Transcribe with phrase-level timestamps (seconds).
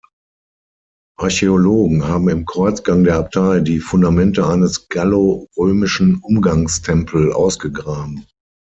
[1.19, 8.25] Archäologen haben im Kreuzgang der Abtei die Fundamente eines gallo-römischen Umgangstempel ausgegraben.